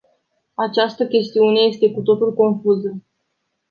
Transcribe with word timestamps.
Această 0.53 1.07
chestiune 1.07 1.59
este 1.59 1.91
cu 1.91 2.01
totul 2.01 2.33
confuză. 2.33 3.01